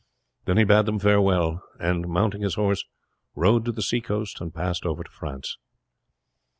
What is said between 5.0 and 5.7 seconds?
to France.